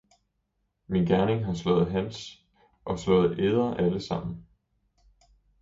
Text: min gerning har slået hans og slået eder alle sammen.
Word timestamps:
min 0.87 1.05
gerning 1.05 1.45
har 1.45 1.53
slået 1.53 1.91
hans 1.91 2.39
og 2.85 2.99
slået 2.99 3.39
eder 3.39 3.73
alle 3.73 4.01
sammen. 4.07 4.47